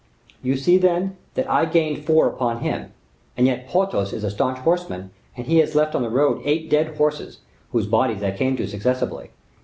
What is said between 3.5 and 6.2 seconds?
Porthos is a staunch horseman, and he has left on the